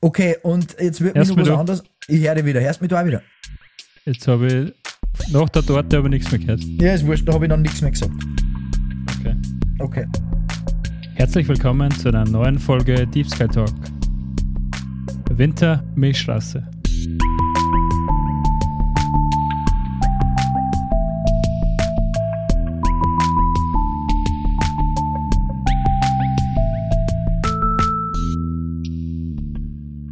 [0.00, 1.82] Okay, und jetzt wird mir noch was anderes.
[2.06, 2.60] Ich höre dich wieder.
[2.60, 3.22] Hörst mich da auch wieder?
[4.04, 6.62] Jetzt habe ich nach der Torte aber nichts mehr gehört.
[6.62, 8.12] Ja, ist wurscht, da habe ich dann nichts mehr gesagt.
[9.18, 9.34] Okay.
[9.80, 10.06] Okay.
[11.14, 13.74] Herzlich willkommen zu einer neuen Folge Deep Sky Talk.
[15.30, 16.77] Winter Milchstraße.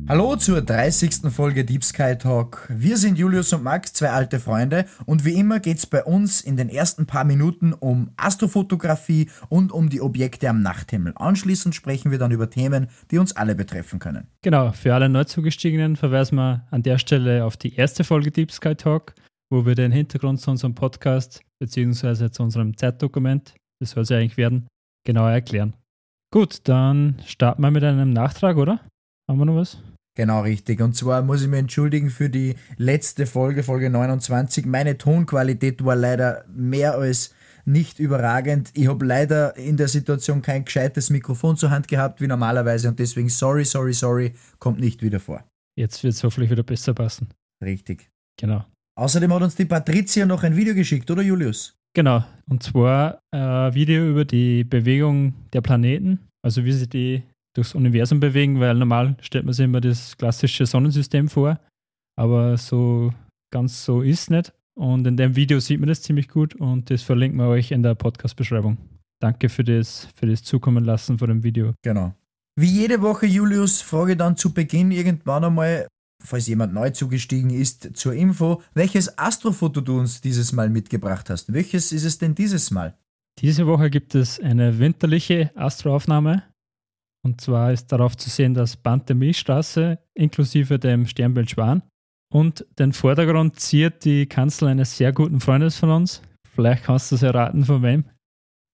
[0.08, 1.32] Hallo zur 30.
[1.32, 2.68] Folge Deep Sky Talk.
[2.68, 6.56] Wir sind Julius und Max, zwei alte Freunde, und wie immer geht's bei uns in
[6.56, 11.12] den ersten paar Minuten um Astrofotografie und um die Objekte am Nachthimmel.
[11.16, 14.28] Anschließend sprechen wir dann über Themen, die uns alle betreffen können.
[14.42, 18.76] Genau, für alle Neuzugestiegenen verweisen wir an der Stelle auf die erste Folge Deep Sky
[18.76, 19.12] Talk,
[19.50, 22.30] wo wir den Hintergrund zu unserem Podcast bzw.
[22.30, 24.68] zu unserem Zeitdokument, das soll es ja eigentlich werden,
[25.04, 25.74] genauer erklären.
[26.32, 28.80] Gut, dann starten wir mit einem Nachtrag, oder?
[29.28, 29.82] Haben wir noch was?
[30.16, 30.80] Genau richtig.
[30.80, 34.64] Und zwar muss ich mich entschuldigen für die letzte Folge, Folge 29.
[34.64, 37.34] Meine Tonqualität war leider mehr als
[37.66, 38.70] nicht überragend.
[38.74, 42.98] Ich habe leider in der Situation kein gescheites Mikrofon zur Hand gehabt wie normalerweise und
[42.98, 45.44] deswegen sorry, sorry, sorry, kommt nicht wieder vor.
[45.78, 47.28] Jetzt wird es hoffentlich wieder besser passen.
[47.62, 48.08] Richtig.
[48.40, 48.64] Genau.
[48.98, 51.76] Außerdem hat uns die Patricia noch ein Video geschickt, oder Julius?
[51.94, 57.22] Genau, und zwar ein Video über die Bewegung der Planeten, also wie sie die
[57.56, 61.58] durchs Universum bewegen, weil normal stellt man sich immer das klassische Sonnensystem vor,
[62.16, 63.12] aber so
[63.52, 64.52] ganz so ist nicht.
[64.78, 67.82] Und in dem Video sieht man das ziemlich gut und das verlinken wir euch in
[67.82, 68.76] der Podcast-Beschreibung.
[69.20, 71.72] Danke für das, für das Zukommen lassen von dem Video.
[71.82, 72.14] Genau.
[72.58, 75.88] Wie jede Woche, Julius, frage dann zu Beginn irgendwann einmal,
[76.22, 81.52] falls jemand neu zugestiegen ist, zur Info, welches Astrofoto du uns dieses Mal mitgebracht hast.
[81.52, 82.96] Welches ist es denn dieses Mal?
[83.38, 86.42] Diese Woche gibt es eine winterliche Astroaufnahme.
[87.26, 91.82] Und zwar ist darauf zu sehen das Band der Milchstraße inklusive dem Sternbild Schwan.
[92.32, 96.22] Und den Vordergrund ziert die Kanzel eines sehr guten Freundes von uns.
[96.54, 98.04] Vielleicht kannst du es erraten, von wem.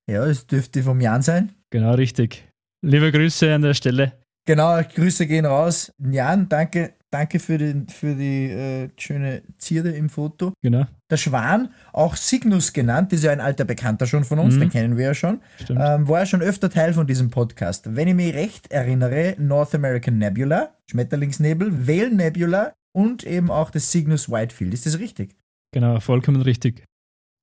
[0.06, 1.52] Ja, es dürfte vom Jan sein.
[1.70, 2.46] Genau richtig.
[2.84, 4.12] Liebe Grüße an der Stelle.
[4.46, 5.90] Genau, Grüße gehen raus.
[5.98, 10.52] Jan, danke, danke für, den, für die äh, schöne Zierde im Foto.
[10.62, 14.60] Genau, Der Schwan, auch Cygnus genannt, ist ja ein alter Bekannter schon von uns, Mhm.
[14.60, 17.94] den kennen wir ja schon, ähm, war ja schon öfter Teil von diesem Podcast.
[17.94, 23.90] Wenn ich mich recht erinnere, North American Nebula, Schmetterlingsnebel, Vale Nebula und eben auch das
[23.90, 24.74] Cygnus Whitefield.
[24.74, 25.36] Ist das richtig?
[25.72, 26.84] Genau, vollkommen richtig.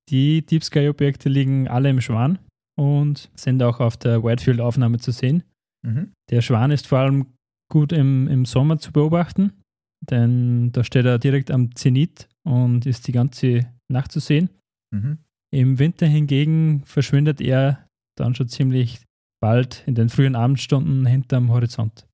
[0.10, 2.40] Die Deep Sky-Objekte liegen alle im Schwan
[2.78, 5.44] und sind auch auf der Whitefield-Aufnahme zu sehen.
[5.86, 6.12] Mhm.
[6.32, 7.28] Der Schwan ist vor allem
[7.72, 9.54] gut im, im Sommer zu beobachten,
[10.02, 14.50] denn da steht er direkt am Zenit und ist die ganze Nacht zu sehen.
[14.92, 15.20] Mhm.
[15.52, 17.88] Im Winter hingegen verschwindet er
[18.18, 19.02] dann schon ziemlich
[19.42, 22.06] bald in den frühen Abendstunden hinterm Horizont.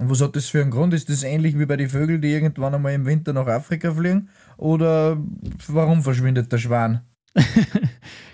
[0.00, 0.94] Und was hat das für einen Grund?
[0.94, 4.28] Ist das ähnlich wie bei den Vögeln, die irgendwann einmal im Winter nach Afrika fliegen?
[4.56, 5.18] Oder
[5.66, 7.00] warum verschwindet der Schwan?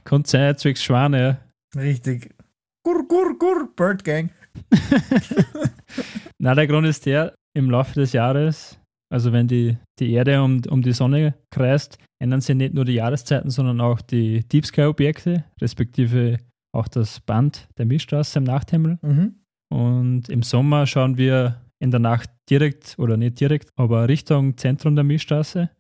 [0.05, 1.39] Kommt sein zwecks Schwan, ja.
[1.75, 2.35] Richtig.
[2.83, 4.31] Gur, gur, gur, Bird Gang.
[6.39, 8.79] Na, der Grund ist der, im Laufe des Jahres,
[9.15, 12.95] also wenn die, die Erde um, um die Sonne kreist, ändern sich nicht nur die
[12.95, 16.39] Jahreszeiten, sondern auch die Deep Sky-Objekte, respektive
[16.75, 18.99] auch das Band der Milchstraße im Nachthimmel.
[19.03, 19.37] Mhm.
[19.73, 24.97] Und im Sommer schauen wir in der Nacht direkt, oder nicht direkt, aber Richtung Zentrum
[24.97, 25.71] der Milchstraße.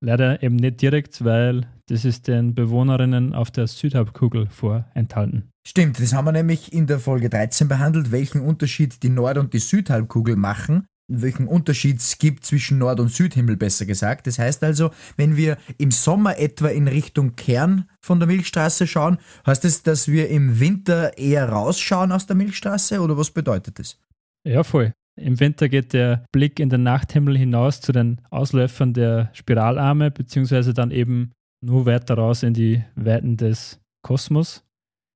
[0.00, 5.50] Leider eben nicht direkt, weil das ist den Bewohnerinnen auf der Südhalbkugel vorenthalten.
[5.66, 9.52] Stimmt, das haben wir nämlich in der Folge 13 behandelt, welchen Unterschied die Nord- und
[9.52, 10.86] die Südhalbkugel machen.
[11.06, 14.26] Welchen Unterschied es gibt zwischen Nord- und Südhimmel, besser gesagt.
[14.26, 19.18] Das heißt also, wenn wir im Sommer etwa in Richtung Kern von der Milchstraße schauen,
[19.46, 23.98] heißt das, dass wir im Winter eher rausschauen aus der Milchstraße oder was bedeutet das?
[24.46, 24.92] Ja, voll.
[25.16, 30.74] Im Winter geht der Blick in den Nachthimmel hinaus zu den Ausläufern der Spiralarme, beziehungsweise
[30.74, 31.32] dann eben
[31.64, 34.64] nur weiter raus in die Weiten des Kosmos.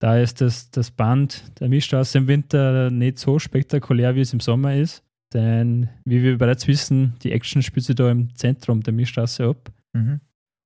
[0.00, 4.40] Da ist das, das Band der Milchstraße im Winter nicht so spektakulär, wie es im
[4.40, 5.02] Sommer ist.
[5.34, 9.70] Denn, wie wir bereits wissen, die Action spielt sich da im Zentrum der Milchstraße ab.
[9.92, 10.20] Mhm.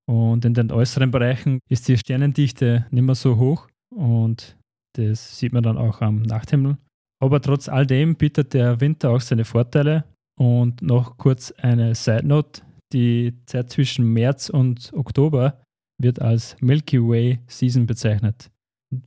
[0.09, 3.69] Und in den äußeren Bereichen ist die Sternendichte nicht mehr so hoch.
[3.95, 4.57] Und
[4.97, 6.77] das sieht man dann auch am Nachthimmel.
[7.21, 10.05] Aber trotz all dem bietet der Winter auch seine Vorteile.
[10.39, 15.63] Und noch kurz eine Side Note: Die Zeit zwischen März und Oktober
[16.01, 18.51] wird als Milky Way Season bezeichnet.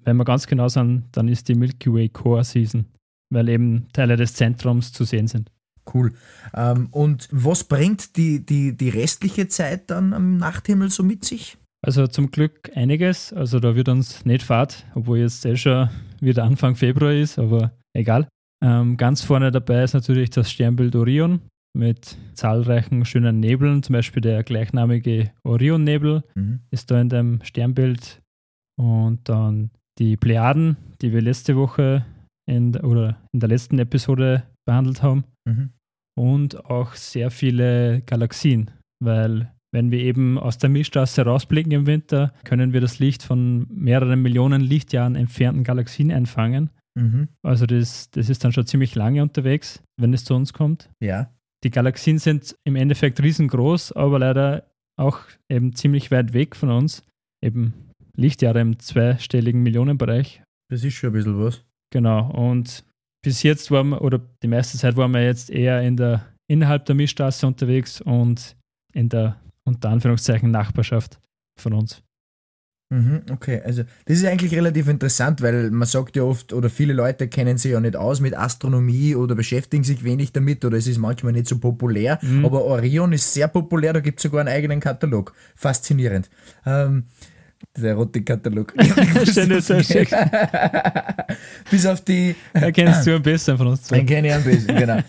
[0.03, 2.85] Wenn wir ganz genau sind, dann ist die Milky Way Core Season,
[3.35, 5.51] weil eben Teile des Zentrums zu sehen sind.
[5.93, 6.13] Cool.
[6.55, 11.57] Ähm, und was bringt die, die, die restliche Zeit dann am Nachthimmel so mit sich?
[11.85, 13.31] Also zum Glück einiges.
[13.31, 15.89] Also da wird uns nicht fad, obwohl jetzt eh schon
[16.19, 18.27] wieder Anfang Februar ist, aber egal.
[18.63, 21.41] Ähm, ganz vorne dabei ist natürlich das Sternbild Orion
[21.75, 26.61] mit zahlreichen schönen Nebeln, zum Beispiel der gleichnamige Orionnebel mhm.
[26.71, 28.21] ist da in dem Sternbild
[28.77, 32.05] und dann die Plejaden, die wir letzte Woche
[32.49, 35.71] in, oder in der letzten Episode behandelt haben mhm.
[36.17, 38.71] und auch sehr viele Galaxien,
[39.03, 43.67] weil wenn wir eben aus der Milchstraße rausblicken im Winter, können wir das Licht von
[43.69, 46.69] mehreren Millionen Lichtjahren entfernten Galaxien einfangen.
[46.97, 47.27] Mhm.
[47.43, 50.89] Also das, das ist dann schon ziemlich lange unterwegs, wenn es zu uns kommt.
[51.03, 51.29] Ja.
[51.65, 55.19] Die Galaxien sind im Endeffekt riesengroß, aber leider auch
[55.49, 57.03] eben ziemlich weit weg von uns.
[57.43, 57.73] Eben
[58.15, 60.41] Lichtjahre im zweistelligen Millionenbereich.
[60.71, 61.65] Das ist schon ein bisschen was.
[61.91, 62.31] Genau.
[62.31, 62.83] Und
[63.23, 66.85] bis jetzt waren wir, oder die meiste Zeit waren wir jetzt eher in der, innerhalb
[66.85, 68.55] der Milchstraße unterwegs und
[68.93, 71.19] in der unter Anführungszeichen Nachbarschaft
[71.59, 72.03] von uns.
[72.93, 76.93] Mhm, okay, also das ist eigentlich relativ interessant, weil man sagt ja oft, oder viele
[76.93, 80.85] Leute kennen sich ja nicht aus mit Astronomie oder beschäftigen sich wenig damit oder es
[80.85, 82.45] ist manchmal nicht so populär, mhm.
[82.45, 85.33] aber Orion ist sehr populär, da gibt es sogar einen eigenen Katalog.
[85.55, 86.29] Faszinierend.
[86.63, 87.05] Ähm,
[87.77, 88.73] der rote Katalog.
[91.69, 92.35] Bis auf die.
[92.53, 93.97] Erkennst du am besten von uns zwei.
[93.97, 94.99] Den kenne ich am besten, genau.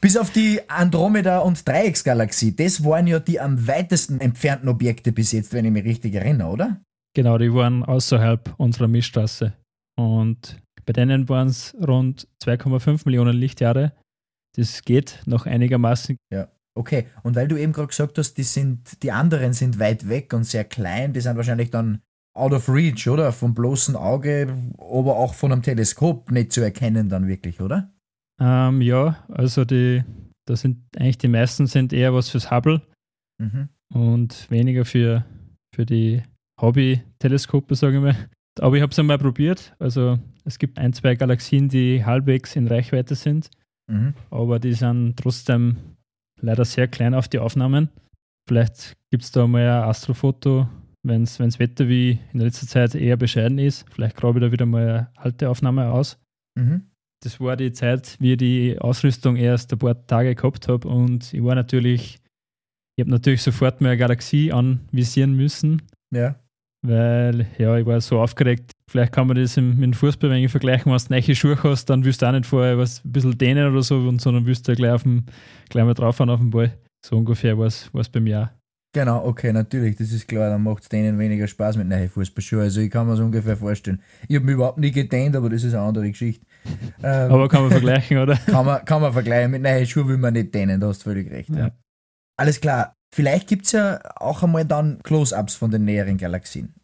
[0.00, 2.56] Bis auf die Andromeda- und Dreiecksgalaxie.
[2.56, 6.48] Das waren ja die am weitesten entfernten Objekte bis jetzt, wenn ich mich richtig erinnere,
[6.48, 6.80] oder?
[7.14, 9.52] Genau, die waren außerhalb unserer Milchstraße.
[9.96, 13.92] Und bei denen waren es rund 2,5 Millionen Lichtjahre.
[14.56, 16.16] Das geht noch einigermaßen.
[16.32, 16.48] Ja.
[16.76, 20.32] Okay, und weil du eben gerade gesagt hast, die sind, die anderen sind weit weg
[20.34, 22.00] und sehr klein, die sind wahrscheinlich dann
[22.36, 23.32] out of reach, oder?
[23.32, 27.92] Vom bloßen Auge, aber auch von einem Teleskop nicht zu erkennen dann wirklich, oder?
[28.40, 30.02] Ähm, ja, also die,
[30.46, 32.82] da sind eigentlich die meisten sind eher was fürs Hubble
[33.38, 33.68] mhm.
[33.92, 35.24] und weniger für,
[35.72, 36.22] für die
[36.60, 38.16] Hobby-Teleskope, sage ich mal.
[38.60, 39.74] Aber ich habe es einmal probiert.
[39.78, 43.50] Also es gibt ein, zwei Galaxien, die halbwegs in Reichweite sind,
[43.86, 44.14] mhm.
[44.30, 45.76] aber die sind trotzdem
[46.40, 47.88] leider sehr klein auf die Aufnahmen.
[48.48, 50.68] Vielleicht gibt es da mal ein Astrofoto,
[51.02, 53.86] wenn das Wetter wie in letzter Zeit eher bescheiden ist.
[53.90, 56.18] Vielleicht grabe ich da wieder mal eine alte Aufnahme aus.
[56.58, 56.90] Mhm.
[57.22, 61.32] Das war die Zeit, wie ich die Ausrüstung erst ein paar Tage gehabt habe und
[61.32, 62.18] ich war natürlich,
[62.96, 65.82] ich habe natürlich sofort meine Galaxie anvisieren müssen.
[66.12, 66.38] Ja.
[66.82, 68.72] Weil, ja, ich war so aufgeregt.
[68.90, 72.04] Vielleicht kann man das mit dem Fußball wenn vergleichen, wenn du neue Schuhe hast, dann
[72.04, 74.74] willst du auch nicht vorher was ein bisschen dehnen oder so, und sondern willst du
[74.74, 75.24] gleich, auf dem,
[75.70, 76.76] gleich mal drauffahren auf den Ball.
[77.04, 78.64] So ungefähr war es bei mir auch.
[78.94, 82.62] Genau, okay, natürlich, das ist klar, dann macht es denen weniger Spaß mit neuen Fußballschuhen.
[82.62, 84.00] Also ich kann mir das ungefähr vorstellen.
[84.28, 86.46] Ich habe mich überhaupt nie gedehnt, aber das ist eine andere Geschichte.
[87.02, 88.36] Ähm, aber kann man vergleichen, oder?
[88.46, 89.50] Kann man, kann man vergleichen.
[89.50, 91.50] Mit neuen Schuhen will man nicht dehnen, da hast du völlig recht.
[91.50, 91.58] Ja.
[91.58, 91.70] Ja.
[92.38, 92.94] Alles klar.
[93.12, 96.74] Vielleicht gibt es ja auch einmal dann Close-Ups von den näheren Galaxien.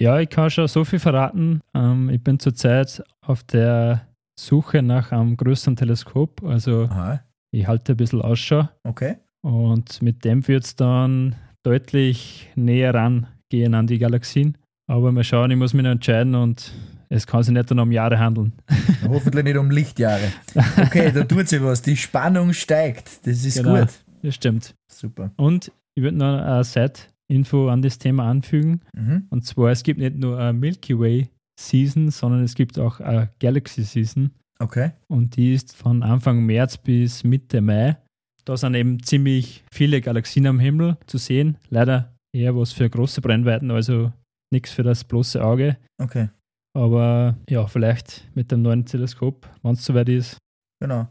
[0.00, 1.60] Ja, ich kann schon so viel verraten.
[1.74, 6.42] Ähm, ich bin zurzeit auf der Suche nach einem größeren Teleskop.
[6.42, 7.22] Also Aha.
[7.50, 8.66] ich halte ein bisschen Ausschau.
[8.82, 9.16] Okay.
[9.42, 14.56] Und mit dem wird es dann deutlich näher rangehen an die Galaxien.
[14.86, 16.72] Aber mal schauen, ich muss mich noch entscheiden und
[17.10, 18.54] es kann sich nicht nur um Jahre handeln.
[19.06, 20.32] Hoffentlich nicht um Lichtjahre.
[20.78, 21.82] Okay, da tut sich was.
[21.82, 23.26] Die Spannung steigt.
[23.26, 23.90] Das ist genau, gut.
[24.22, 24.74] Das stimmt.
[24.90, 25.30] Super.
[25.36, 26.94] Und ich würde noch eine Side
[27.30, 28.80] Info an das Thema anfügen.
[28.94, 29.26] Mhm.
[29.30, 33.30] Und zwar, es gibt nicht nur eine Milky Way Season, sondern es gibt auch eine
[33.38, 34.30] Galaxy Season.
[34.58, 34.92] Okay.
[35.08, 37.96] Und die ist von Anfang März bis Mitte Mai.
[38.44, 41.56] Da sind eben ziemlich viele Galaxien am Himmel zu sehen.
[41.68, 44.12] Leider eher was für große Brennweiten, also
[44.52, 45.76] nichts für das bloße Auge.
[45.98, 46.28] Okay.
[46.76, 50.38] Aber ja, vielleicht mit dem neuen Teleskop, wenn es soweit ist.
[50.80, 51.08] Genau.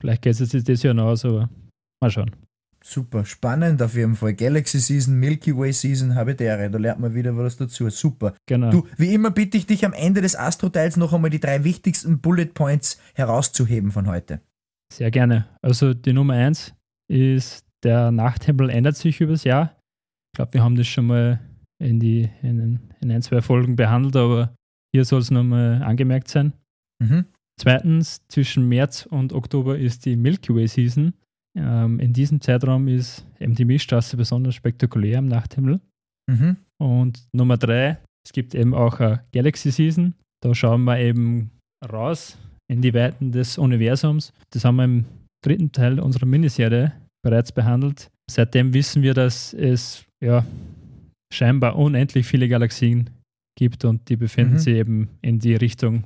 [0.00, 1.48] Vielleicht geht es jetzt das Jahr noch aus, aber
[2.00, 2.30] mal schauen.
[2.84, 4.34] Super, spannend auf jeden Fall.
[4.34, 7.88] Galaxy Season, Milky Way Season, Habitäre, da lernt man wieder was dazu.
[7.90, 8.34] Super.
[8.46, 8.70] Genau.
[8.70, 12.20] Du, wie immer bitte ich dich am Ende des Astro-Teils noch einmal die drei wichtigsten
[12.20, 14.40] Bullet Points herauszuheben von heute.
[14.92, 15.46] Sehr gerne.
[15.62, 16.74] Also die Nummer eins
[17.08, 19.76] ist, der Nachthimmel ändert sich übers Jahr.
[20.32, 21.40] Ich glaube, wir haben das schon mal
[21.78, 24.54] in, die, in, in ein, zwei Folgen behandelt, aber
[24.94, 26.52] hier soll es nochmal angemerkt sein.
[27.02, 27.26] Mhm.
[27.60, 31.14] Zweitens, zwischen März und Oktober ist die Milky Way Season.
[31.56, 35.80] Ähm, in diesem Zeitraum ist eben die Milchstraße besonders spektakulär am Nachthimmel.
[36.30, 36.56] Mhm.
[36.80, 40.14] Und Nummer drei, es gibt eben auch eine Galaxy Season.
[40.42, 41.50] Da schauen wir eben
[41.90, 42.38] raus
[42.70, 44.32] in die Weiten des Universums.
[44.50, 45.04] Das haben wir im
[45.44, 46.92] dritten Teil unserer Miniserie
[47.24, 48.10] bereits behandelt.
[48.30, 50.44] Seitdem wissen wir, dass es ja
[51.32, 53.10] scheinbar unendlich viele Galaxien
[53.58, 54.58] gibt und die befinden mhm.
[54.58, 56.04] sich eben in die Richtung,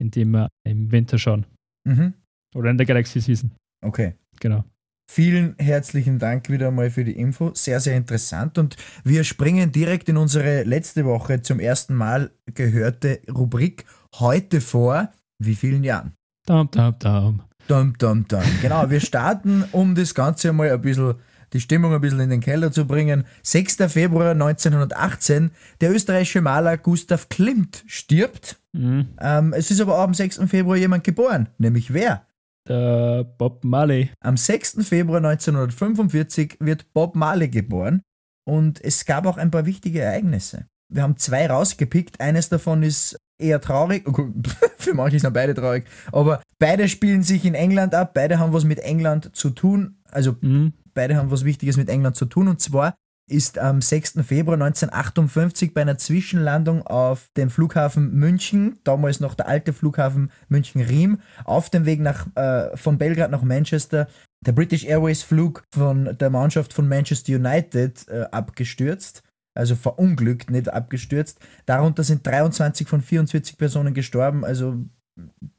[0.00, 1.44] in die wir im Winter schauen.
[1.86, 2.14] Mhm.
[2.54, 3.50] Oder in der Galaxy Season.
[3.84, 4.14] Okay.
[4.40, 4.64] Genau.
[5.10, 7.50] Vielen herzlichen Dank wieder mal für die Info.
[7.54, 8.58] Sehr, sehr interessant.
[8.58, 13.86] Und wir springen direkt in unsere letzte Woche zum ersten Mal gehörte Rubrik
[14.16, 15.10] heute vor.
[15.38, 16.12] Wie vielen Jahren?
[16.46, 17.42] Dam, dam, dam.
[17.68, 18.42] Dum, dum, dum.
[18.60, 21.14] Genau, wir starten, um das Ganze mal ein bisschen,
[21.54, 23.24] die Stimmung ein bisschen in den Keller zu bringen.
[23.42, 23.76] 6.
[23.88, 25.50] Februar 1918,
[25.80, 28.60] der österreichische Maler Gustav Klimt stirbt.
[28.72, 29.08] Mhm.
[29.20, 30.42] Ähm, es ist aber auch am 6.
[30.48, 32.27] Februar jemand geboren, nämlich wer?
[32.68, 34.10] Der Bob Marley.
[34.20, 34.86] Am 6.
[34.86, 38.02] Februar 1945 wird Bob Marley geboren
[38.46, 40.66] und es gab auch ein paar wichtige Ereignisse.
[40.90, 42.20] Wir haben zwei rausgepickt.
[42.20, 44.04] Eines davon ist eher traurig.
[44.78, 45.84] Für manche sind beide traurig.
[46.12, 48.14] Aber beide spielen sich in England ab.
[48.14, 49.98] Beide haben was mit England zu tun.
[50.10, 50.72] Also mhm.
[50.94, 52.48] beide haben was Wichtiges mit England zu tun.
[52.48, 52.94] Und zwar
[53.28, 54.20] ist am 6.
[54.26, 61.20] Februar 1958 bei einer Zwischenlandung auf dem Flughafen München, damals noch der alte Flughafen München-Riem,
[61.44, 64.08] auf dem Weg nach, äh, von Belgrad nach Manchester
[64.40, 69.22] der British Airways Flug von der Mannschaft von Manchester United äh, abgestürzt
[69.54, 71.40] also verunglückt, nicht abgestürzt.
[71.66, 74.76] Darunter sind 23 von 44 Personen gestorben, also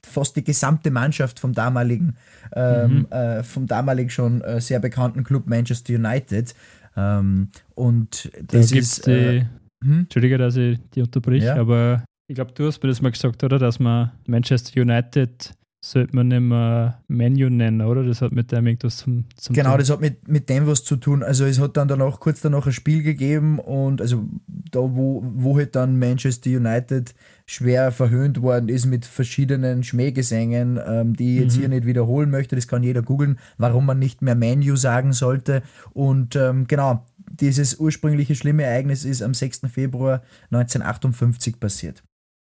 [0.05, 2.15] fast die gesamte Mannschaft vom damaligen,
[2.55, 3.11] ähm, mhm.
[3.11, 6.55] äh, vom damaligen schon äh, sehr bekannten Club Manchester United.
[6.95, 9.07] Ähm, und das da ist.
[9.07, 9.45] Äh,
[9.83, 9.99] hm?
[10.01, 11.55] Entschuldige, dass ich die unterbrich, ja?
[11.55, 13.57] aber ich glaube, du hast mir das mal gesagt, oder?
[13.57, 18.03] Dass man Manchester United sollte man nicht mehr Menu nennen, oder?
[18.03, 19.79] Das hat mit dem irgendwas zum, zum Genau, tun.
[19.79, 21.23] das hat mit, mit dem was zu tun.
[21.23, 25.57] Also es hat dann danach, kurz danach ein Spiel gegeben und also da, wo, wo
[25.57, 31.55] halt dann Manchester United schwer verhöhnt worden ist mit verschiedenen Schmähgesängen, ähm, die ich jetzt
[31.55, 31.59] mhm.
[31.61, 32.55] hier nicht wiederholen möchte.
[32.55, 35.63] Das kann jeder googeln, warum man nicht mehr Menu sagen sollte.
[35.93, 39.61] Und ähm, genau, dieses ursprüngliche schlimme Ereignis ist am 6.
[39.71, 42.03] Februar 1958 passiert.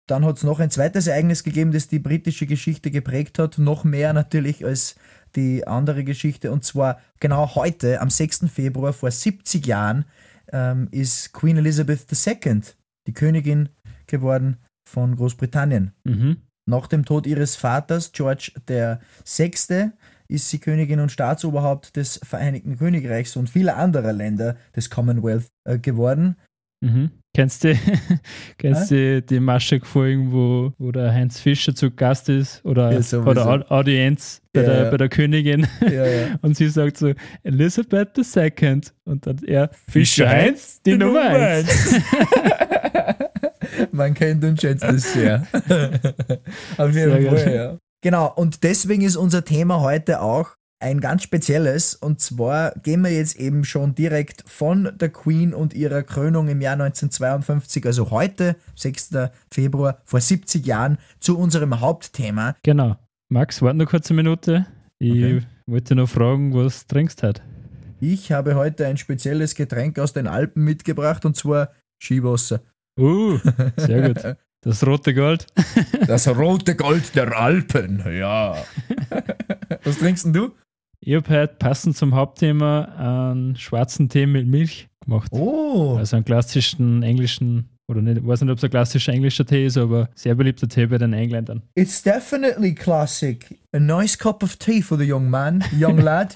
[0.07, 3.83] Dann hat es noch ein zweites Ereignis gegeben, das die britische Geschichte geprägt hat, noch
[3.83, 4.95] mehr natürlich als
[5.35, 6.51] die andere Geschichte.
[6.51, 8.45] Und zwar genau heute, am 6.
[8.49, 10.05] Februar vor 70 Jahren,
[10.51, 12.61] ähm, ist Queen Elizabeth II,
[13.05, 13.69] die Königin
[14.07, 15.91] geworden von Großbritannien.
[16.05, 16.37] Mhm.
[16.65, 19.91] Nach dem Tod ihres Vaters, George VI.,
[20.29, 25.79] ist sie Königin und Staatsoberhaupt des Vereinigten Königreichs und vieler anderer Länder des Commonwealth äh,
[25.79, 26.35] geworden.
[26.81, 27.11] Mhm.
[27.37, 27.75] Kennst du,
[28.57, 33.71] kennst du die Maschek-Folgen, wo, wo der Heinz Fischer zu Gast ist oder, ja, oder
[33.71, 34.89] Audienz bei, ja, der, ja.
[34.89, 35.67] bei der Königin
[36.41, 37.13] und sie sagt so
[37.43, 42.01] Elizabeth II und dann er Fischer Heinz, die, die Nummer 1.
[43.91, 45.45] Man kennt und schätzt es sehr.
[46.77, 47.77] Auf jeden Fall, ja.
[48.01, 51.95] Genau, und deswegen ist unser Thema heute auch ein ganz spezielles.
[51.95, 56.61] Und zwar gehen wir jetzt eben schon direkt von der Queen und ihrer Krönung im
[56.61, 59.29] Jahr 1952, also heute, 6.
[59.51, 62.55] Februar, vor 70 Jahren, zu unserem Hauptthema.
[62.63, 62.97] Genau.
[63.29, 64.65] Max, warte noch kurz eine Minute.
[64.99, 65.41] Ich okay.
[65.65, 67.41] wollte noch fragen, was trinkst du heute?
[67.99, 72.61] Ich habe heute ein spezielles Getränk aus den Alpen mitgebracht und zwar Skiwasser.
[72.99, 73.39] Uh,
[73.75, 74.37] sehr gut.
[74.61, 75.45] Das rote Gold.
[76.07, 78.57] Das rote Gold der Alpen, ja.
[79.83, 80.51] Was trinkst denn du?
[81.07, 85.31] Ich habe heute passend zum Hauptthema einen schwarzen Tee mit Milch gemacht.
[85.31, 85.95] Oh.
[85.97, 89.67] Also einen klassischen englischen, oder nicht, ich weiß nicht, ob es ein klassischer englischer Tee
[89.67, 91.61] ist, aber sehr beliebter Tee bei den Engländern.
[91.75, 93.57] It's definitely classic.
[93.71, 96.35] A nice cup of tea for the young man, young lad.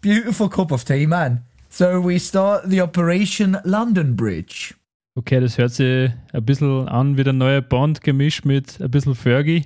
[0.00, 1.44] Beautiful cup of tea, man.
[1.68, 4.74] So we start the Operation London Bridge.
[5.18, 9.16] Okay, das hört sich ein bisschen an wie der neue Bond gemischt mit ein bisschen
[9.16, 9.64] Fergie.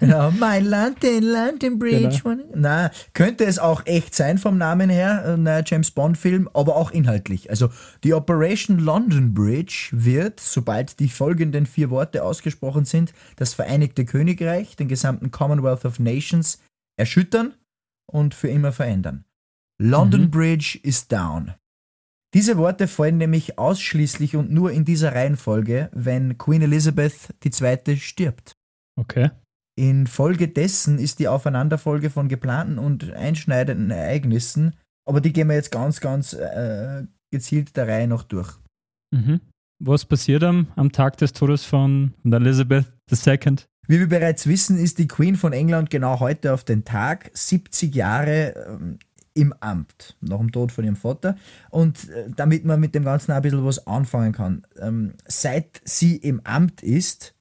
[0.00, 2.20] genau, My London, London Bridge.
[2.24, 2.42] Genau.
[2.54, 6.90] Na, könnte es auch echt sein vom Namen her, ein neuer James Bond-Film, aber auch
[6.90, 7.50] inhaltlich.
[7.50, 7.70] Also
[8.02, 14.74] die Operation London Bridge wird, sobald die folgenden vier Worte ausgesprochen sind, das Vereinigte Königreich,
[14.74, 16.60] den gesamten Commonwealth of Nations
[16.96, 17.54] erschüttern
[18.10, 19.24] und für immer verändern.
[19.80, 20.30] London mhm.
[20.30, 21.54] Bridge is down.
[22.34, 27.96] Diese Worte fallen nämlich ausschließlich und nur in dieser Reihenfolge, wenn Queen Elizabeth II.
[27.96, 28.52] stirbt.
[29.00, 29.30] Okay.
[29.76, 34.74] Infolgedessen ist die Aufeinanderfolge von geplanten und einschneidenden Ereignissen,
[35.08, 38.52] aber die gehen wir jetzt ganz, ganz äh, gezielt der Reihe noch durch.
[39.12, 39.40] Mhm.
[39.82, 43.56] Was passiert am, am Tag des Todes von Elizabeth II?
[43.86, 47.94] Wie wir bereits wissen, ist die Queen von England genau heute auf den Tag 70
[47.94, 48.98] Jahre ähm,
[49.34, 51.36] im Amt, nach dem Tod von ihrem Vater.
[51.70, 54.66] Und äh, damit man mit dem Ganzen ein bisschen was anfangen kann.
[54.80, 57.34] Ähm, seit sie im Amt ist,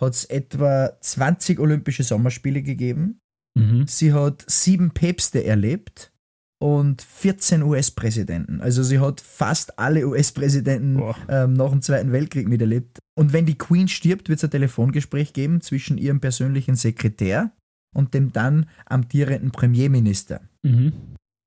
[0.00, 3.20] hat es etwa 20 Olympische Sommerspiele gegeben.
[3.54, 3.86] Mhm.
[3.86, 6.12] Sie hat sieben Päpste erlebt
[6.58, 8.60] und 14 US-Präsidenten.
[8.62, 12.98] Also sie hat fast alle US-Präsidenten ähm, nach dem Zweiten Weltkrieg miterlebt.
[13.14, 17.52] Und wenn die Queen stirbt, wird es ein Telefongespräch geben zwischen ihrem persönlichen Sekretär
[17.94, 20.40] und dem dann amtierenden Premierminister.
[20.62, 20.92] Mhm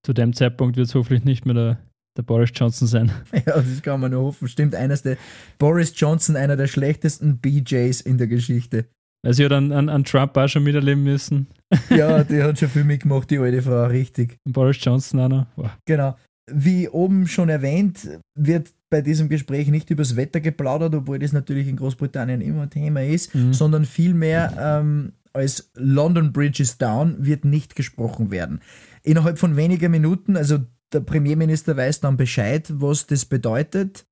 [0.05, 1.79] zu dem Zeitpunkt wird es hoffentlich nicht mehr der,
[2.17, 3.11] der Boris Johnson sein.
[3.33, 4.47] Ja, das kann man nur hoffen.
[4.47, 5.17] Stimmt, eines der
[5.57, 8.85] Boris Johnson, einer der schlechtesten BJs in der Geschichte.
[9.27, 11.47] Sie ja dann an, an Trump auch schon miterleben müssen.
[11.89, 14.37] Ja, die hat schon viel mitgemacht, die alte Frau, richtig.
[14.45, 15.45] Und Boris Johnson auch noch.
[15.55, 15.69] Wow.
[15.85, 16.15] Genau.
[16.51, 21.67] Wie oben schon erwähnt, wird bei diesem Gespräch nicht übers Wetter geplaudert, obwohl das natürlich
[21.67, 23.53] in Großbritannien immer Thema ist, Mhm.
[23.53, 28.61] sondern vielmehr ähm, als London Bridge is down wird nicht gesprochen werden.
[29.03, 30.59] Innerhalb von weniger Minuten, also
[30.93, 34.05] der Premierminister weiß dann Bescheid, was das bedeutet.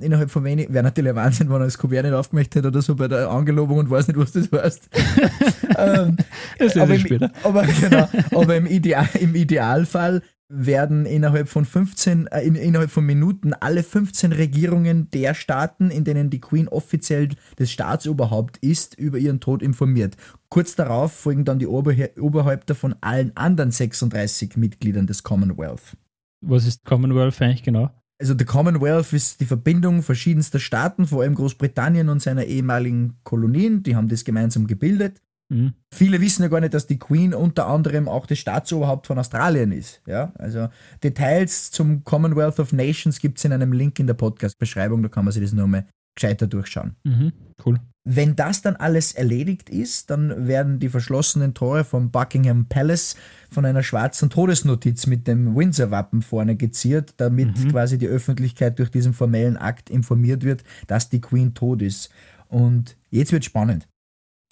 [0.00, 2.82] Innerhalb von wenig, wäre natürlich ein Wahnsinn, wenn er das Kuvert nicht aufgemacht hätte oder
[2.82, 4.88] so bei der Angelobung und weiß nicht, was das heißt.
[5.78, 6.16] ähm,
[6.58, 7.30] Das aber, im, später.
[7.44, 13.04] aber, genau, aber im, Ideal, im Idealfall werden innerhalb von 15, äh, in, innerhalb von
[13.04, 19.18] Minuten alle 15 Regierungen der Staaten, in denen die Queen offiziell das Staatsoberhaupt ist, über
[19.18, 20.16] ihren Tod informiert.
[20.48, 25.96] Kurz darauf folgen dann die Oberhe Oberhäupter von allen anderen 36 Mitgliedern des Commonwealth.
[26.40, 27.90] Was ist Commonwealth eigentlich genau?
[28.20, 33.82] Also der Commonwealth ist die Verbindung verschiedenster Staaten, vor allem Großbritannien und seiner ehemaligen Kolonien,
[33.82, 35.20] die haben das gemeinsam gebildet.
[35.50, 35.74] Mhm.
[35.92, 39.72] Viele wissen ja gar nicht, dass die Queen unter anderem auch das Staatsoberhaupt von Australien
[39.72, 40.00] ist.
[40.06, 40.32] Ja?
[40.36, 40.68] Also
[41.02, 45.24] Details zum Commonwealth of Nations gibt es in einem Link in der Podcast-Beschreibung, da kann
[45.24, 45.86] man sich das nochmal
[46.16, 46.96] gescheiter durchschauen.
[47.04, 47.32] Mhm.
[47.64, 47.80] Cool.
[48.06, 53.16] Wenn das dann alles erledigt ist, dann werden die verschlossenen Tore vom Buckingham Palace
[53.50, 57.70] von einer schwarzen Todesnotiz mit dem Windsor-Wappen vorne geziert, damit Mhm.
[57.70, 62.10] quasi die Öffentlichkeit durch diesen formellen Akt informiert wird, dass die Queen tot ist.
[62.48, 63.88] Und jetzt wird spannend.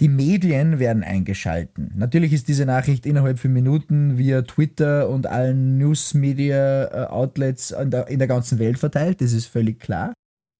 [0.02, 1.92] Die Medien werden eingeschalten.
[1.94, 8.18] Natürlich ist diese Nachricht innerhalb von Minuten via Twitter und allen News-Media-Outlets in der, in
[8.18, 10.12] der ganzen Welt verteilt, das ist völlig klar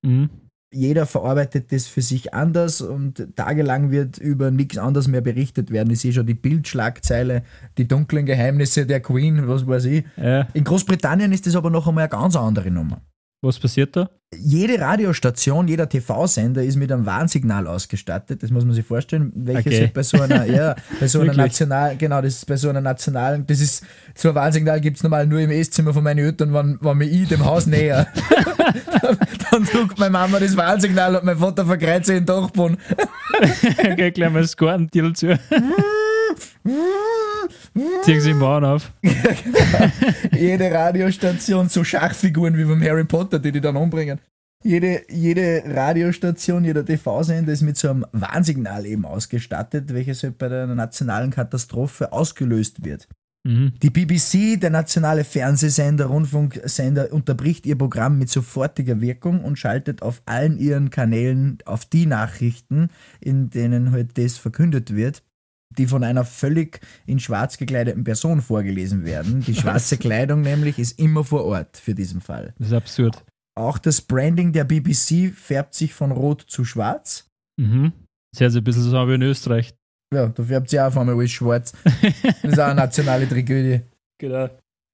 [0.05, 0.31] Mhm.
[0.73, 5.91] jeder verarbeitet das für sich anders und tagelang wird über nichts anderes mehr berichtet werden.
[5.93, 7.43] Ich sehe schon die Bildschlagzeile,
[7.79, 10.05] die dunklen Geheimnisse der Queen, was weiß ich.
[10.17, 13.01] Äh, In Großbritannien ist das aber noch einmal eine ganz andere Nummer.
[13.43, 14.09] Was passiert da?
[14.39, 18.43] Jede Radiostation, jeder TV-Sender ist mit einem Warnsignal ausgestattet.
[18.43, 19.91] Das muss man sich vorstellen, welches Okay.
[19.93, 23.47] bei so einer, ja, bei so einer nationalen, genau, das ist bei so einer nationalen,
[23.47, 23.85] das ist,
[24.15, 27.13] so ein Warnsignal gibt es normal nur im Esszimmer von meinen Eltern, wenn, wenn mich
[27.13, 28.07] ich dem Haus näher.
[29.03, 29.19] dann,
[29.51, 32.79] dann drückt meine Mama das Warnsignal und mein Vater verkreuzt sich in den Dachboden.
[33.97, 35.39] Geh gleich mal das Gartentitel zu.
[36.65, 38.93] Ziehen sie die Mauern auf.
[40.33, 44.21] jede Radiostation, so Schachfiguren wie beim Harry Potter, die die dann umbringen.
[44.65, 50.49] Jede, jede Radiostation, jeder TV-Sender ist mit so einem Warnsignal eben ausgestattet, welches halt bei
[50.49, 53.09] der nationalen Katastrophe ausgelöst wird.
[53.45, 53.73] Mhm.
[53.83, 60.23] Die BBC, der nationale Fernsehsender, Rundfunksender, unterbricht ihr Programm mit sofortiger Wirkung und schaltet auf
[60.27, 62.89] allen ihren Kanälen auf die Nachrichten,
[63.21, 65.25] in denen halt das verkündet wird,
[65.79, 69.41] die von einer völlig in schwarz gekleideten Person vorgelesen werden.
[69.41, 72.55] Die schwarze Kleidung nämlich ist immer vor Ort für diesen Fall.
[72.59, 73.25] Das ist absurd.
[73.55, 77.29] Auch das Branding der BBC färbt sich von rot zu schwarz.
[77.61, 77.93] Mhm.
[78.33, 79.75] Das hört sich ein bisschen so wie in Österreich.
[80.15, 81.73] Ja, da färbt sich auch auf einmal alles schwarz.
[82.43, 83.81] Das ist auch eine nationale Tragödie.
[84.19, 84.49] Genau.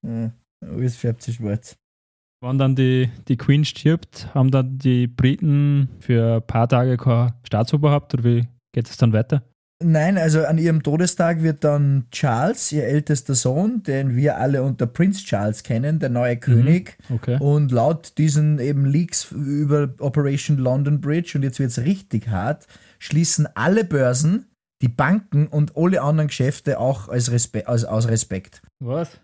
[0.05, 1.75] Ja, alles färbt sich schwarz.
[2.41, 7.33] Wann dann die, die Queen stirbt, haben dann die Briten für ein paar Tage kein
[7.43, 9.43] Staatsoberhaupt oder wie geht es dann weiter?
[9.81, 14.85] Nein, also an ihrem Todestag wird dann Charles, ihr ältester Sohn, den wir alle unter
[14.85, 16.97] Prince Charles kennen, der neue König.
[17.09, 17.37] Okay.
[17.39, 22.67] Und laut diesen eben Leaks über Operation London Bridge, und jetzt wird es richtig hart,
[22.99, 24.47] schließen alle Börsen,
[24.81, 28.61] die Banken und alle anderen Geschäfte auch als Respe als, aus Respekt.
[28.79, 29.17] Was?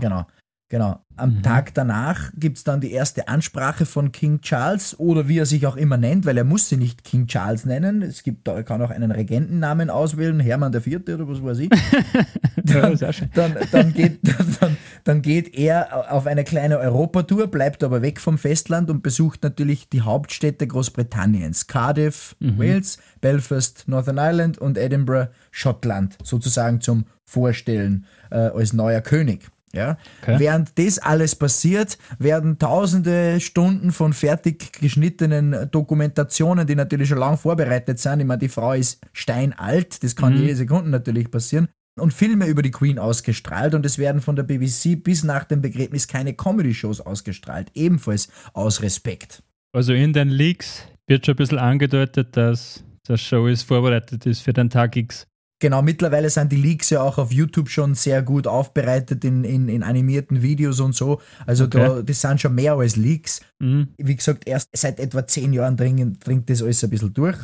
[0.00, 0.26] Genau.
[0.74, 0.98] Genau.
[1.16, 1.42] Am Mhm.
[1.44, 5.68] Tag danach gibt es dann die erste Ansprache von King Charles oder wie er sich
[5.68, 8.02] auch immer nennt, weil er muss sie nicht King Charles nennen.
[8.02, 10.86] Es gibt, er kann auch einen Regentennamen auswählen, Hermann IV.
[11.14, 11.70] oder was weiß ich.
[12.68, 12.98] Schön.
[13.34, 14.18] Dann, dann, geht,
[14.60, 19.44] dann, dann geht er auf eine kleine Europatour, bleibt aber weg vom Festland und besucht
[19.44, 21.68] natürlich die Hauptstädte Großbritanniens.
[21.68, 22.58] Cardiff, Mhm.
[22.58, 29.48] Wales, Belfast, Northern Ireland und Edinburgh, Schottland, sozusagen zum Vorstellen äh, als neuer König.
[29.74, 29.98] Ja?
[30.22, 30.38] Okay.
[30.38, 37.36] Während das alles passiert, werden tausende Stunden von fertig geschnittenen Dokumentationen, die natürlich schon lang
[37.36, 38.20] vorbereitet sind.
[38.20, 40.40] Ich meine, die Frau ist steinalt, das kann Mhm.
[40.40, 41.68] jede Sekunde natürlich passieren.
[42.00, 45.60] Und Filme über die Queen ausgestrahlt und es werden von der BBC bis nach dem
[45.60, 49.42] Begräbnis keine Comedy-Shows ausgestrahlt, ebenfalls aus Respekt.
[49.72, 54.40] Also in den Leaks wird schon ein bisschen angedeutet, dass das Show ist vorbereitet ist
[54.40, 55.26] für den Tag X.
[55.60, 59.68] Genau, mittlerweile sind die Leaks ja auch auf YouTube schon sehr gut aufbereitet in, in,
[59.68, 61.20] in animierten Videos und so.
[61.46, 61.78] Also Okay.
[61.78, 63.40] da, das sind schon mehr als Leaks.
[63.60, 63.88] Mhm.
[63.98, 67.38] wie gesagt, erst seit etwa zehn Jahren dringt, dringt das alles ein bisschen durch.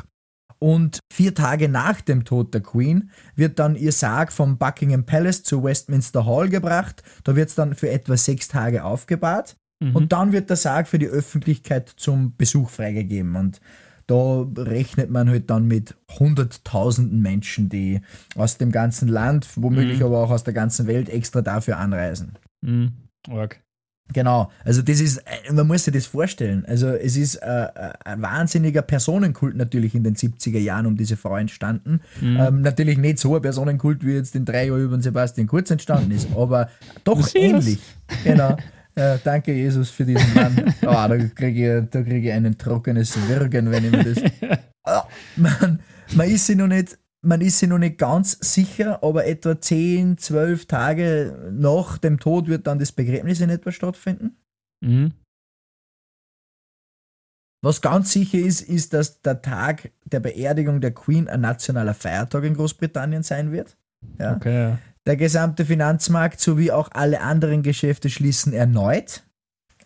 [0.59, 5.43] Und vier Tage nach dem Tod der Queen wird dann ihr Sarg vom Buckingham Palace
[5.43, 7.03] zu Westminster Hall gebracht.
[7.25, 9.57] Da wird es dann für etwa sechs Tage aufgebahrt.
[9.83, 9.97] Mhm.
[9.97, 13.37] Und dann wird der Sarg für die Öffentlichkeit zum Besuch freigegeben.
[13.37, 13.61] Und
[14.11, 18.01] da rechnet man halt dann mit hunderttausenden Menschen, die
[18.37, 20.07] aus dem ganzen Land, womöglich Mhm.
[20.07, 22.33] aber auch aus der ganzen Welt extra dafür anreisen.
[22.63, 22.93] Mhm.
[23.31, 23.61] Arg.
[24.13, 26.65] Genau, also das ist, äh, man muss sich das vorstellen.
[26.67, 31.17] Also es ist äh, äh, ein wahnsinniger Personenkult natürlich in den 70er Jahren um diese
[31.17, 32.01] Frau entstanden.
[32.21, 32.37] Mhm.
[32.41, 35.71] Ähm, natürlich nicht so ein Personenkult, wie jetzt in drei Jahren über den Sebastian Kurz
[35.71, 36.69] entstanden ist, aber
[37.05, 37.79] doch ähnlich.
[38.25, 38.57] Genau.
[39.01, 40.75] Äh, danke Jesus für diesen Mann.
[40.83, 44.23] Ah, da kriege ich, da krieg ich ein trockenes Würgen, wenn ich mir das.
[44.83, 45.81] Ah, man,
[46.15, 46.99] man ist sich noch nicht.
[47.23, 52.49] Man ist sich noch nicht ganz sicher, aber etwa 10, 12 Tage nach dem Tod
[52.49, 54.39] wird dann das Begräbnis in etwa stattfinden.
[54.83, 55.13] Mhm.
[57.63, 62.45] Was ganz sicher ist, ist, dass der Tag der Beerdigung der Queen ein nationaler Feiertag
[62.45, 63.77] in Großbritannien sein wird.
[64.19, 64.37] Ja.
[64.37, 64.79] Okay, ja.
[65.07, 69.25] Der gesamte Finanzmarkt sowie auch alle anderen Geschäfte schließen erneut.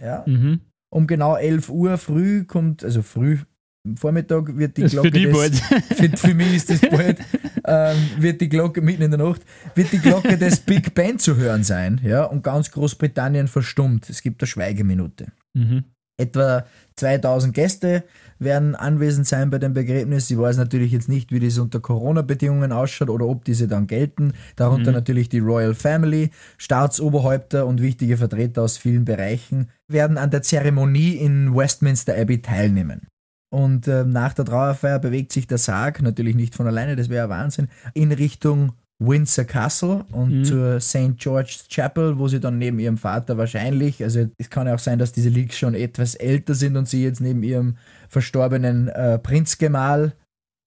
[0.00, 0.24] Ja.
[0.26, 0.60] Mhm.
[0.90, 3.38] Um genau 11 Uhr früh kommt, also früh,
[3.86, 5.54] am Vormittag wird die Das Glocke für die des, bald.
[5.94, 7.18] für, für mich ist das bald,
[7.66, 9.42] ähm, wird die Glocke mitten in der Nacht,
[9.74, 14.08] wird die Glocke des Big Ben zu hören sein, ja, und ganz Großbritannien verstummt.
[14.08, 15.32] Es gibt eine Schweigeminute.
[15.52, 15.84] Mhm.
[16.16, 16.64] Etwa
[16.96, 18.04] 2000 Gäste
[18.38, 20.30] werden anwesend sein bei dem Begräbnis.
[20.30, 24.32] Ich weiß natürlich jetzt nicht, wie das unter Corona-Bedingungen ausschaut oder ob diese dann gelten.
[24.56, 24.96] Darunter Mhm.
[24.96, 31.16] natürlich die Royal Family, Staatsoberhäupter und wichtige Vertreter aus vielen Bereichen werden an der Zeremonie
[31.16, 33.08] in Westminster Abbey teilnehmen.
[33.50, 37.24] Und ähm, nach der Trauerfeier bewegt sich der Sarg, natürlich nicht von alleine, das wäre
[37.24, 40.44] ein Wahnsinn, in Richtung Windsor Castle und Mhm.
[40.44, 41.16] zur St.
[41.16, 44.98] George's Chapel, wo sie dann neben ihrem Vater wahrscheinlich, also es kann ja auch sein,
[44.98, 47.76] dass diese Leaks schon etwas älter sind und sie jetzt neben ihrem
[48.08, 50.12] verstorbenen äh, Prinzgemahl,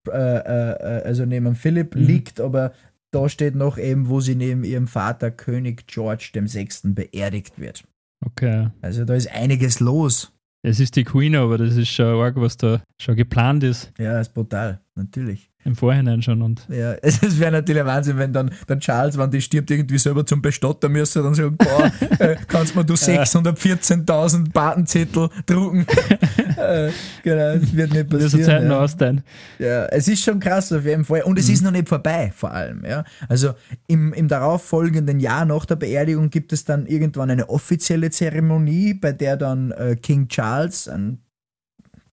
[0.08, 2.02] äh, äh, also neben Philipp Mhm.
[2.04, 2.74] liegt, aber
[3.12, 6.68] da steht noch eben, wo sie neben ihrem Vater König George VI.
[6.94, 7.84] beerdigt wird.
[8.26, 8.68] Okay.
[8.82, 10.34] Also da ist einiges los.
[10.64, 13.92] Es ist die Queen, aber das ist schon arg, was da schon geplant ist.
[13.98, 15.50] Ja, ist brutal, natürlich.
[15.64, 16.42] Im Vorhinein schon.
[16.42, 19.98] Und Ja, es wäre natürlich ein Wahnsinn, wenn dann der Charles, wenn die stirbt, irgendwie
[19.98, 25.86] selber zum Bestatter müsste, dann sagen, boah, äh, kannst mir du 614.000 Patenzettel drucken.
[26.58, 26.90] äh,
[27.24, 28.68] genau, das wird nicht Zeit passieren.
[28.68, 28.82] noch Ja.
[28.84, 29.24] austeilen.
[29.60, 31.22] ja, es ist schon krass auf jeden Fall.
[31.24, 31.54] Und es Mhm.
[31.54, 32.86] ist noch nicht vorbei, vor allem.
[32.86, 33.04] Ja.
[33.28, 33.54] Also
[33.88, 39.12] im, im darauffolgenden Jahr nach der Beerdigung gibt es dann irgendwann eine offizielle Zeremonie, bei
[39.12, 41.20] der dann äh, King Charles an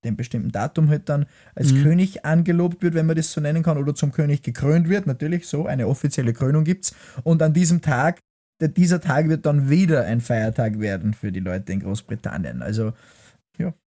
[0.04, 1.82] dem bestimmten Datum halt dann als Mhm.
[1.82, 5.06] König angelobt wird, wenn man das so nennen kann, oder zum König gekrönt wird.
[5.06, 6.94] Natürlich so, eine offizielle Krönung gibt's.
[7.22, 8.18] Und an diesem Tag,
[8.60, 12.62] dieser Tag wird dann wieder ein Feiertag werden für die Leute in Großbritannien.
[12.62, 12.92] Also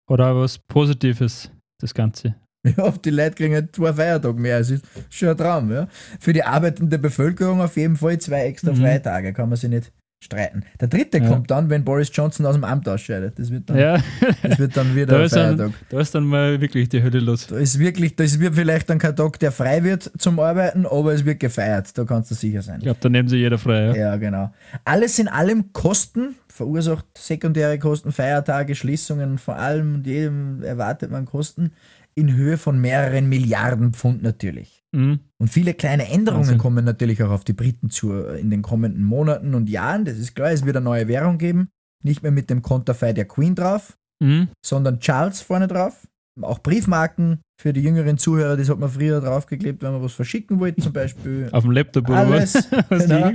[0.09, 2.35] Oder was Positives, das Ganze.
[2.77, 4.59] Ja, die Leute kriegen halt zwei Feiertage mehr.
[4.59, 5.73] Es ist schon ein Traum.
[5.73, 5.89] Ja.
[6.19, 8.77] Für die arbeitende Bevölkerung auf jeden Fall zwei extra Mhm.
[8.77, 9.93] Freitage, kann man sich nicht
[10.23, 10.65] streiten.
[10.79, 11.27] Der dritte Ja.
[11.29, 13.39] kommt dann, wenn Boris Johnson aus dem Amt ausscheidet.
[13.39, 13.99] Das wird dann, Ja,
[14.43, 15.57] das wird dann wieder da ein ist, Feiertag.
[15.59, 17.47] dann, da ist dann mal wirklich die Hölle los.
[17.47, 21.15] Da ist wirklich, das wird vielleicht dann kein Tag, der frei wird zum Arbeiten, aber
[21.15, 21.97] es wird gefeiert.
[21.97, 22.77] Da kannst du sicher sein.
[22.79, 23.87] Ich glaube, da nehmen sie jeder frei.
[23.87, 23.95] Ja.
[23.97, 24.53] Ja, genau.
[24.85, 31.25] Alles in allem Kosten, verursacht sekundäre Kosten, Feiertage, Schließungen, vor allem und jedem erwartet man
[31.25, 31.73] Kosten
[32.15, 34.80] in Höhe von mehreren Milliarden Pfund natürlich.
[34.93, 35.21] Mhm.
[35.39, 36.59] Und viele kleine Änderungen Wahnsinn.
[36.59, 40.05] kommen natürlich auch auf die Briten zu äh, in den kommenden Monaten und Jahren.
[40.05, 41.69] Das ist klar, es wird eine neue Währung geben.
[42.03, 44.49] Nicht mehr mit dem Konterfei der Queen drauf, Mhm.
[44.65, 46.07] sondern Charles vorne drauf.
[46.43, 50.59] Auch Briefmarken für die jüngeren Zuhörer, das hat man früher draufgeklebt, wenn man was verschicken
[50.61, 51.49] wollte, zum Beispiel.
[51.53, 52.55] Auf dem Laptop oder was?
[52.71, 52.87] Alles.
[52.89, 53.33] was genau.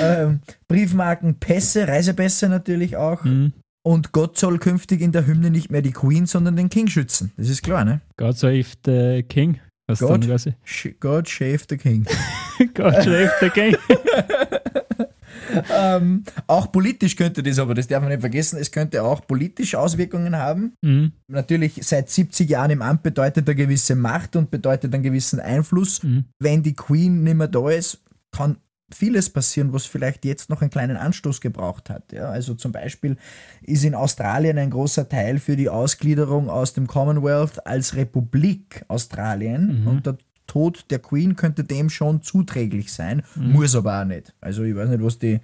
[0.00, 3.24] ähm, Briefmarken, Pässe, Reisepässe natürlich auch.
[3.24, 3.52] Mhm.
[3.86, 7.32] Und Gott soll künftig in der Hymne nicht mehr die Queen, sondern den King schützen.
[7.36, 8.00] Das ist klar, ne?
[8.16, 9.58] God save the King.
[9.86, 10.28] Was God.
[10.28, 10.54] dann?
[10.64, 12.06] Sh God shave the King.
[12.74, 13.76] God save the King.
[15.70, 19.74] ähm, auch politisch könnte das, aber das darf man nicht vergessen, es könnte auch politisch
[19.74, 20.72] Auswirkungen haben.
[20.80, 21.12] Mhm.
[21.28, 26.02] Natürlich seit 70 Jahren im Amt bedeutet eine gewisse Macht und bedeutet einen gewissen Einfluss.
[26.02, 26.24] Mhm.
[26.38, 28.00] Wenn die Queen nicht mehr da ist,
[28.32, 28.56] kann
[28.92, 32.12] vieles passieren, was vielleicht jetzt noch einen kleinen Anstoß gebraucht hat.
[32.12, 33.16] Ja, also zum Beispiel
[33.62, 39.82] ist in Australien ein großer Teil für die Ausgliederung aus dem Commonwealth als Republik Australien
[39.82, 39.86] Mhm.
[39.88, 43.52] und der Tod der Queen könnte dem schon zuträglich sein, Mhm.
[43.52, 44.34] muss aber auch nicht.
[44.40, 45.40] Also ich weiß nicht, was die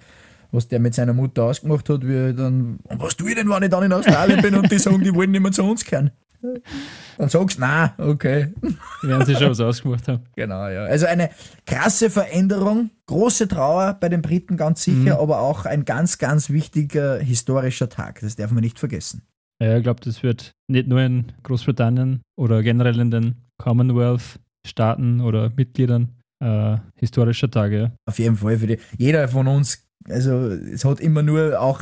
[0.53, 3.63] was der mit seiner Mutter ausgemacht hat, wie dann, und was tue ich denn, wenn
[3.63, 6.11] ich dann in Australien bin und die sagen, die wollen nicht mehr zu uns kehren?
[7.17, 8.53] Dann sagst na, okay.
[9.01, 10.23] Werden sie schon was ausgemacht haben.
[10.35, 10.85] Genau, ja.
[10.85, 11.29] Also eine
[11.65, 17.19] krasse Veränderung, große Trauer bei den Briten ganz sicher, aber auch ein ganz, ganz wichtiger
[17.19, 18.21] historischer Tag.
[18.21, 19.23] Das darf man nicht vergessen.
[19.61, 25.51] Ja, ich glaube, das wird nicht nur in Großbritannien oder generell in den Commonwealth-Staaten oder
[25.55, 27.91] Mitgliedern äh, historischer Tage.
[28.05, 28.79] Auf jeden Fall für die.
[28.97, 31.79] Jeder von uns Also es hat immer nur auch,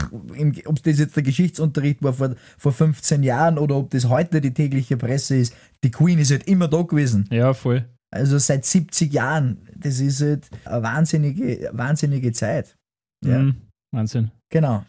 [0.66, 4.54] ob das jetzt der Geschichtsunterricht war vor, vor 15 Jahren oder ob das heute die
[4.54, 7.28] tägliche Presse ist, die Queen ist halt immer da gewesen.
[7.32, 7.86] Ja, voll.
[8.12, 9.60] Also seit 70 Jahren.
[9.76, 12.76] Das ist halt eine wahnsinnige, wahnsinnige Zeit.
[13.24, 13.40] Ja.
[13.40, 13.56] Mhm,
[13.92, 14.32] Wahnsinn.
[14.50, 14.84] Genau.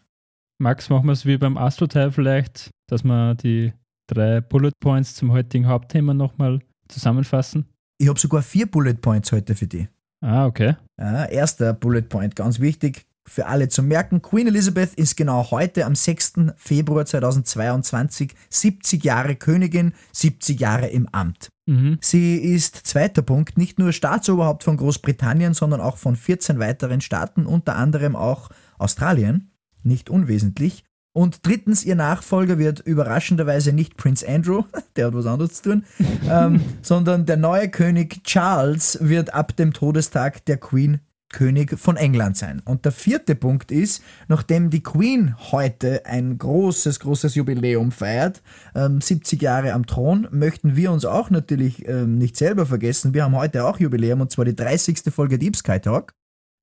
[0.59, 3.73] Max, machen wir es wie beim Astro-Teil vielleicht, dass wir die
[4.09, 7.67] drei Bullet Points zum heutigen Hauptthema nochmal zusammenfassen.
[7.99, 9.89] Ich habe sogar vier Bullet Points heute für dich.
[10.23, 10.77] Ah, okay.
[10.99, 14.23] Ja, erster Bullet Point, ganz wichtig für alle zu merken.
[14.23, 16.33] Queen Elizabeth ist genau heute am 6.
[16.57, 21.51] Februar 2022 70 Jahre Königin, 70 Jahre im Amt.
[21.67, 21.99] Mhm.
[22.01, 27.47] Sie ist, zweiter Punkt, nicht nur Staatsoberhaupt von Großbritannien, sondern auch von 14 weiteren Staaten,
[27.47, 29.53] unter anderem auch Australien,
[29.85, 30.83] nicht unwesentlich.
[31.13, 34.65] Und drittens, ihr Nachfolger wird überraschenderweise nicht Prince Andrew,
[34.97, 35.85] der hat was anderes zu tun,
[36.29, 42.37] ähm, sondern der neue König Charles wird ab dem Todestag der Queen König von England
[42.37, 42.61] sein.
[42.65, 48.43] Und der vierte Punkt ist, nachdem die Queen heute ein großes, großes Jubiläum feiert,
[48.75, 53.15] ähm, 70 Jahre am Thron, möchten wir uns auch natürlich ähm, nicht selber vergessen.
[53.15, 55.03] Wir haben heute auch Jubiläum und zwar die 30.
[55.11, 56.13] Folge Deep Sky Talk.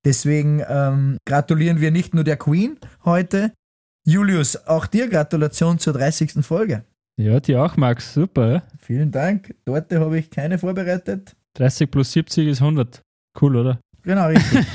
[0.06, 3.52] Deswegen ähm, gratulieren wir nicht nur der Queen heute.
[4.06, 6.46] Julius, auch dir Gratulation zur 30.
[6.46, 6.84] Folge.
[7.20, 8.14] Ja, dir auch, Max.
[8.14, 8.64] Super.
[8.80, 9.56] Vielen Dank.
[9.66, 11.36] Dort habe ich keine vorbereitet.
[11.56, 13.02] 30 plus 70 ist 100.
[13.42, 13.80] Cool, oder?
[14.08, 14.66] Genau, richtig.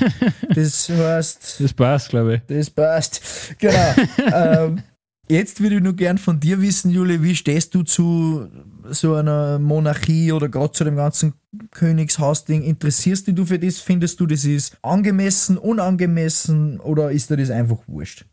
[0.53, 1.55] Das heißt.
[1.59, 2.41] Das passt, glaube ich.
[2.45, 3.55] Das passt.
[3.57, 3.95] Genau.
[4.31, 4.83] ähm,
[5.27, 8.47] jetzt würde ich nur gern von dir wissen, Juli, wie stehst du zu
[8.91, 11.33] so einer Monarchie oder gerade zu dem ganzen
[11.71, 12.61] Königshaus-Ding?
[12.61, 13.79] Interessierst dich du für das?
[13.79, 18.25] Findest du, das ist angemessen, unangemessen oder ist dir das einfach wurscht?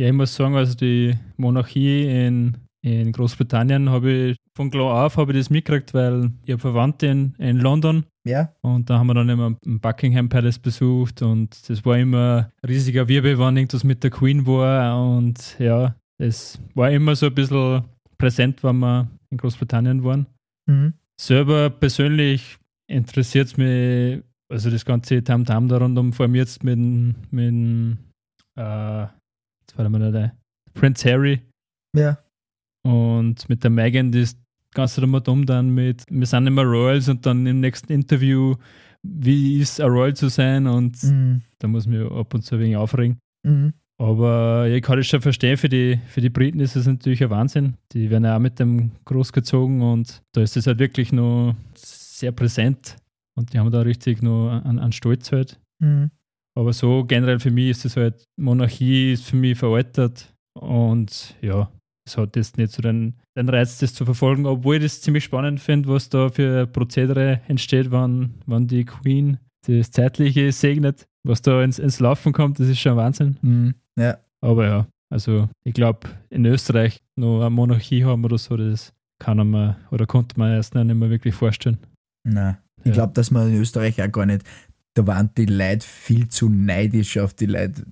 [0.00, 5.16] Ja, ich muss sagen, also die Monarchie in, in Großbritannien habe ich von klar auf
[5.16, 8.52] habe ich das mitgekriegt, weil ich habe Verwandte in, in London Ja?
[8.62, 12.68] und da haben wir dann immer im Buckingham Palace besucht und das war immer ein
[12.68, 17.34] riesiger Wirbel, wann irgendwas mit der Queen war und ja, es war immer so ein
[17.34, 17.82] bisschen
[18.16, 20.26] präsent, wenn wir in Großbritannien waren.
[20.66, 20.92] Mhm.
[21.20, 26.76] Selber persönlich interessiert es mich, also das ganze Tamtam da rundum, vor allem jetzt mit,
[26.78, 27.98] dem- mit
[28.56, 30.32] äh, jetzt war mir nicht ein,
[30.74, 31.40] Prince Harry
[31.96, 32.18] Ja.
[32.84, 34.36] Und mit der Megan, das
[34.74, 38.54] Ganze rundum dann mit, wir sind immer Royals und dann im nächsten Interview,
[39.02, 41.42] wie ist ein Royal zu sein und Mhm.
[41.58, 43.18] da muss mich ab und zu ein wenig aufregen.
[43.44, 43.72] Mhm.
[44.00, 47.30] Aber ich kann das schon verstehen, für die, für die Briten ist es natürlich ein
[47.30, 47.74] Wahnsinn.
[47.92, 52.30] Die werden ja auch mit dem großgezogen und da ist es halt wirklich noch sehr
[52.30, 52.96] präsent
[53.36, 55.58] und die haben da richtig noch an, an Stolz halt.
[55.80, 56.10] Mhm.
[56.56, 61.70] Aber so generell für mich ist es halt, Monarchie ist für mich veraltet und ja,
[62.08, 65.24] es hat jetzt nicht so den, den Reiz, das zu verfolgen, obwohl ich das ziemlich
[65.24, 71.42] spannend finde, was da für Prozedere entsteht, wann, wann die Queen das Zeitliche segnet, was
[71.42, 73.36] da ins, ins Laufen kommt, das ist schon Wahnsinn.
[73.42, 73.74] Mhm.
[73.98, 74.18] Ja.
[74.40, 79.50] Aber ja, also ich glaube, in Österreich noch eine Monarchie haben oder so, das kann
[79.50, 81.78] man oder konnte man erst nicht mehr wirklich vorstellen.
[82.24, 82.56] Nein.
[82.82, 82.92] Ich Ja.
[82.92, 84.44] glaube, dass man in Österreich auch gar nicht,
[84.94, 87.84] da waren die Leute viel zu neidisch auf die Leute,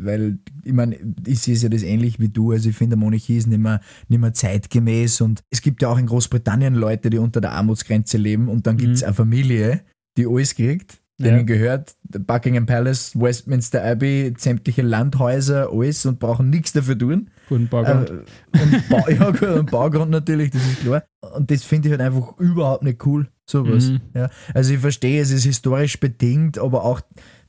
[0.00, 3.36] weil ich meine, ich sehe es ja das ähnlich wie du, also ich finde, Monarchie
[3.36, 7.18] ist nicht mehr, nicht mehr zeitgemäß und es gibt ja auch in Großbritannien Leute, die
[7.18, 9.06] unter der Armutsgrenze leben und dann gibt es Mhm.
[9.06, 9.80] eine Familie,
[10.16, 11.42] die alles kriegt, denen Ja.
[11.42, 17.30] gehört der Buckingham Palace, Westminster Abbey, sämtliche Landhäuser, alles und brauchen nichts dafür tun.
[17.48, 18.10] Guten Baugrund.
[18.10, 21.04] Äh, und, Bau, ja, gut, und Baugrund natürlich, das ist klar.
[21.34, 23.90] Und das finde ich halt einfach überhaupt nicht cool, sowas.
[23.90, 24.00] Mhm.
[24.14, 27.00] Ja, also ich verstehe, es ist historisch bedingt, aber auch,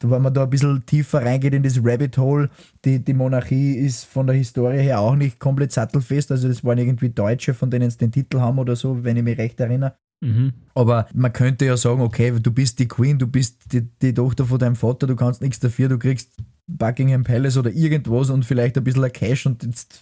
[0.02, 2.50] wenn man da ein bisschen tiefer reingeht in das Rabbit Hole,
[2.84, 6.32] die, die Monarchie ist von der Historie her auch nicht komplett sattelfest.
[6.32, 9.24] Also das waren irgendwie Deutsche, von denen es den Titel haben oder so, wenn ich
[9.24, 9.96] mich recht erinnere.
[10.22, 10.54] Mhm.
[10.74, 14.46] Aber man könnte ja sagen, okay, du bist die Queen, du bist die, die Tochter
[14.46, 16.32] von deinem Vater, du kannst nichts dafür, du kriegst
[16.68, 20.02] Buckingham Palace oder irgendwas und vielleicht ein bisschen ein Cash und jetzt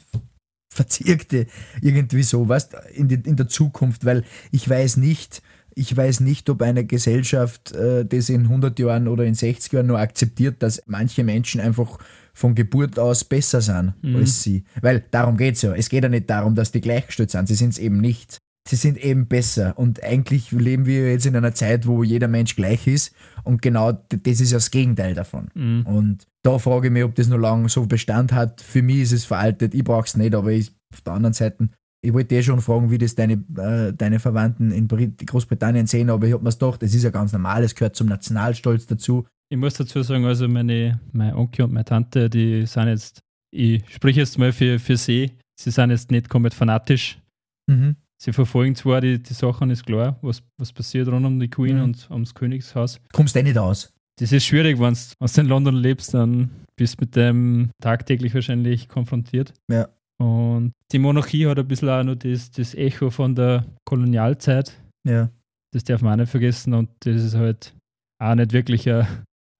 [0.73, 1.47] verzirkte
[1.81, 5.41] irgendwie so, weißt in, die, in der Zukunft, weil ich weiß nicht,
[5.75, 9.87] ich weiß nicht, ob eine Gesellschaft äh, das in 100 Jahren oder in 60 Jahren
[9.87, 11.97] nur akzeptiert, dass manche Menschen einfach
[12.33, 14.15] von Geburt aus besser sind Mhm.
[14.17, 14.63] als sie.
[14.81, 15.73] Weil darum geht es ja.
[15.75, 17.47] Es geht ja nicht darum, dass die gleichgestellt sind.
[17.47, 18.37] Sie sind es eben nicht.
[18.67, 19.77] Sie sind eben besser.
[19.77, 23.13] Und eigentlich leben wir jetzt in einer Zeit, wo jeder Mensch gleich ist.
[23.43, 25.49] Und genau das ist ja das Gegenteil davon.
[25.53, 25.85] Mhm.
[25.85, 28.61] Und da frage ich mich, ob das noch lange so Bestand hat.
[28.61, 29.73] Für mich ist es veraltet.
[29.75, 31.69] Ich brauche es nicht, aber ich, auf der anderen Seite,
[32.03, 36.09] ich wollte eh schon fragen, wie das deine, äh, deine Verwandten in Brit Großbritannien sehen,
[36.09, 39.25] aber ich habe mir gedacht, das ist ja ganz normal, es gehört zum Nationalstolz dazu.
[39.49, 43.83] Ich muss dazu sagen, also meine, mein Onkel und meine Tante, die sind jetzt, ich
[43.89, 47.19] spreche jetzt mal für, für sie, sie sind jetzt nicht komplett fanatisch.
[47.67, 47.95] Mhm.
[48.21, 51.77] Sie verfolgen zwar die, die Sachen, ist klar, was, was passiert rund um die Queen
[51.77, 51.83] Mhm.
[51.83, 52.99] und ums Königshaus.
[53.13, 53.93] Kommst eh nicht aus.
[54.19, 59.53] Das ist schwierig, wenn du in London lebst, dann bist mit dem tagtäglich wahrscheinlich konfrontiert.
[59.69, 59.87] Ja.
[60.21, 64.79] Und die Monarchie hat ein bisschen auch noch das, das Echo von der Kolonialzeit.
[65.07, 65.29] Ja.
[65.73, 66.73] Das darf man auch nicht vergessen.
[66.73, 67.73] Und das ist halt
[68.21, 69.07] auch nicht wirklich ein,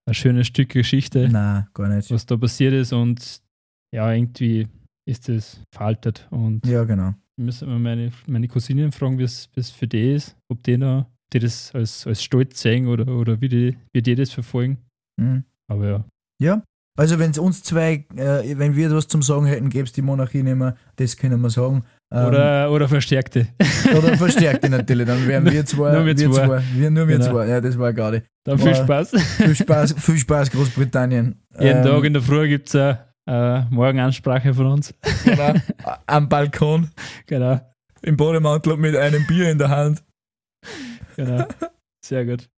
[0.08, 2.10] ein schönes Stück Geschichte, Na, gar nicht.
[2.10, 2.92] was da passiert ist.
[2.92, 3.40] Und
[3.94, 4.68] ja, irgendwie
[5.08, 6.26] ist das veraltet.
[6.30, 7.14] Und Ja, genau.
[7.36, 10.78] müssen wir meine, meine Cousinen fragen, wie es wie es für die ist, ob die,
[10.78, 14.78] noch, die das als, als stolz sehen oder, oder wie, die, wie die das verfolgen.
[15.20, 15.44] Mhm.
[15.68, 16.04] Aber ja,
[16.40, 16.62] Ja.
[16.96, 20.02] Also wenn es uns zwei, äh, wenn wir was zum Sagen hätten, gäbe es die
[20.02, 21.84] Monarchie nicht mehr, das können wir sagen.
[22.12, 23.48] Ähm, oder, oder verstärkte.
[23.98, 25.92] oder verstärkte natürlich, dann wären wir zwei.
[25.92, 26.62] Nur wir zwei.
[26.74, 27.30] Wir, nur wir Genau.
[27.32, 28.22] zwei, ja, das war gerade.
[28.44, 28.74] Dann viel.
[28.76, 29.10] Spaß.
[29.38, 31.42] Viel Spaß, viel Spaß Großbritannien.
[31.58, 34.94] Jeden Ähm, Tag in der Früh gibt es eine, eine Morgenansprache von uns.
[35.24, 35.54] genau,
[36.06, 36.90] am Balkon,
[37.26, 37.60] Genau,
[38.02, 40.04] im Bademantel mit einem Bier in der Hand.
[41.16, 41.46] genau.
[42.04, 42.48] Sehr gut.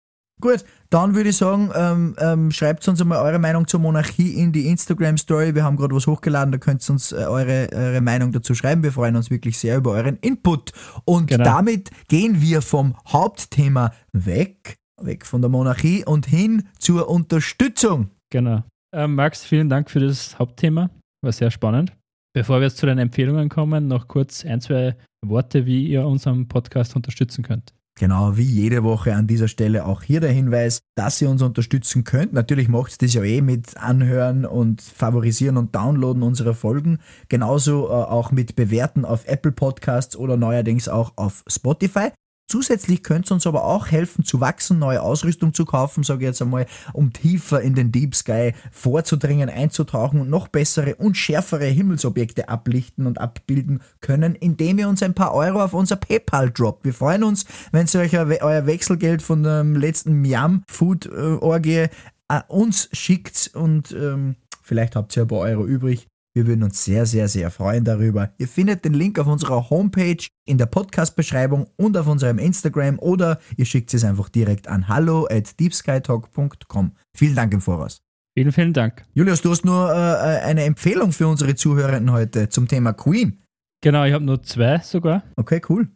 [0.40, 4.52] Gut, dann würde ich sagen, ähm, ähm, schreibt uns einmal eure Meinung zur Monarchie in
[4.52, 5.54] die Instagram-Story.
[5.54, 8.82] Wir haben gerade was hochgeladen, da könnt ihr uns äh, eure, eure Meinung dazu schreiben.
[8.82, 10.72] Wir freuen uns wirklich sehr über euren Input.
[11.04, 11.44] Und Genau.
[11.44, 18.10] damit gehen wir vom Hauptthema weg, weg von der Monarchie und hin zur Unterstützung.
[18.30, 18.62] Genau.
[18.94, 20.90] Ähm, Max, vielen Dank für das Hauptthema.
[21.22, 21.92] War sehr spannend.
[22.34, 24.94] Bevor wir jetzt zu den Empfehlungen kommen, noch kurz ein, zwei
[25.24, 27.72] Worte, wie ihr unseren Podcast unterstützen könnt.
[27.98, 32.04] Genau, wie jede Woche an dieser Stelle auch hier der Hinweis, dass ihr uns unterstützen
[32.04, 32.34] könnt.
[32.34, 36.98] Natürlich macht ihr das ja eh mit Anhören und Favorisieren und Downloaden unserer Folgen.
[37.30, 42.10] Genauso äh, auch mit Bewerten auf Apple Podcasts oder neuerdings auch auf Spotify.
[42.48, 46.28] Zusätzlich könnt ihr uns aber auch helfen zu wachsen, neue Ausrüstung zu kaufen, sage ich
[46.28, 51.66] jetzt einmal, um tiefer in den Deep Sky vorzudringen, einzutauchen und noch bessere und schärfere
[51.66, 56.84] Himmelsobjekte ablichten und abbilden können, indem ihr uns ein paar Euro auf unser PayPal droppt.
[56.84, 61.10] Wir freuen uns, wenn ihr euch euer euer Wechselgeld von dem letzten Miam Food äh,
[61.10, 61.86] Orgie
[62.28, 66.06] äh, uns schickt und ähm, vielleicht habt ihr ein paar Euro übrig.
[66.36, 68.30] Wir würden uns sehr, sehr, sehr freuen darüber.
[68.36, 73.40] Ihr findet den Link auf unserer Homepage, in der Podcast-Beschreibung und auf unserem Instagram oder
[73.56, 76.92] ihr schickt es einfach direkt an hallo at deepskytalk.com.
[77.16, 78.02] Vielen Dank im Voraus.
[78.36, 79.06] Vielen, vielen Dank.
[79.14, 83.42] Julius, du hast nur äh, eine Empfehlung für unsere Zuhörenden heute zum Thema Queen.
[83.82, 85.22] Genau, ich habe nur zwei sogar.
[85.36, 85.88] Okay, cool.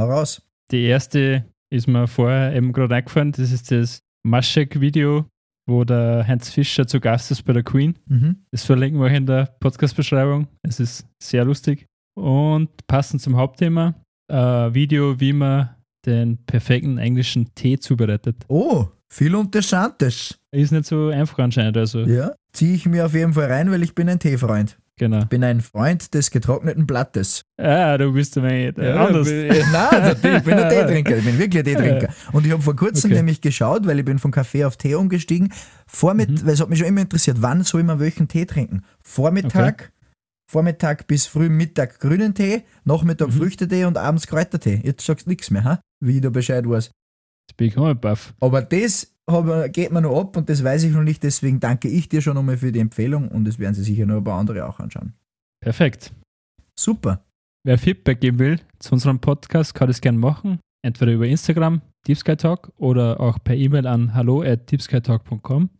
[0.00, 0.40] Hau raus.
[0.70, 3.32] Die erste ist mir vorher eben gerade eingefallen.
[3.32, 5.26] Das ist das Maschek-Video,
[5.66, 7.98] wo der Heinz Fischer zu Gast ist bei der Queen.
[8.06, 8.36] Mhm.
[8.50, 10.48] Das verlinken wir euch in der Podcast-Beschreibung.
[10.62, 11.86] Es ist sehr lustig.
[12.14, 13.94] Und passend zum Hauptthema,
[14.28, 15.70] ein Video, wie man
[16.04, 18.44] den perfekten englischen Tee zubereitet.
[18.48, 20.38] Oh, viel Interessantes.
[20.50, 21.76] Ist nicht so einfach anscheinend.
[21.76, 24.78] Also, Ja, ziehe ich mir auf jeden Fall rein, weil ich bin ein Teefreund.
[24.98, 25.24] Genau.
[25.26, 27.42] Bin ein Freund des getrockneten Blattes.
[27.58, 29.28] Ah, du bist ein wenig anders.
[29.28, 31.16] bin- Nein, ich bin ein Teetrinker.
[31.18, 32.08] Ich bin wirklich ein Teetrinker.
[32.32, 33.18] Und ich habe vor kurzem Okay.
[33.18, 35.52] nämlich geschaut, weil ich bin von Kaffee auf Tee umgestiegen.
[35.86, 36.46] Vormitt Mhm.
[36.46, 38.82] weil es hat mich schon immer interessiert, wann soll man welchen Tee trinken?
[39.02, 39.92] Vormittag,
[40.50, 43.32] Vormittag bis früh Mittag grünen Tee, Nachmittag Mhm.
[43.32, 44.80] Früchtetee und abends Kräutertee.
[44.84, 45.80] Jetzt sagst du nichts mehr, ha?
[46.00, 46.86] wie ich da Bescheid weiß.
[47.48, 48.34] Jetzt bin ich auch Buff.
[48.40, 51.22] Aber das hab, geht mir noch ab und das weiß ich noch nicht.
[51.22, 54.16] Deswegen danke ich dir schon einmal für die Empfehlung und es werden sich sicher noch
[54.16, 55.14] ein paar andere auch anschauen.
[55.60, 56.12] Perfekt.
[56.78, 57.24] Super.
[57.64, 60.58] Wer Feedback geben will zu unserem Podcast, kann das gerne machen.
[60.84, 65.70] Entweder über Instagram, DeepSkyTalk, oder auch per E-Mail an hallo at deepskytalk.com.